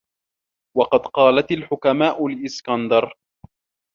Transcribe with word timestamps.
وَقَدْ 0.77 0.99
قَالَتْ 0.99 1.51
الْحُكَمَاءُ 1.51 2.27
لِلْإِسْكَنْدَرِ 2.27 3.15